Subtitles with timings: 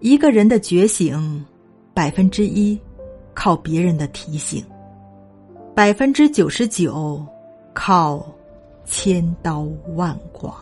[0.00, 1.44] 一个人的觉醒
[1.94, 2.78] 百分之一
[3.32, 4.62] 靠别人的提醒
[5.74, 7.24] 百分之九十九
[7.72, 8.24] 靠
[8.84, 10.54] 千刀万剐